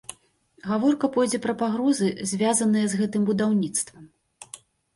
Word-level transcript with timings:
Гаворка 0.69 1.09
пойдзе 1.17 1.39
пра 1.43 1.53
пагрозы, 1.61 2.09
звязаныя 2.33 2.85
з 2.93 3.03
гэтым 3.05 3.21
будаўніцтвам. 3.31 4.13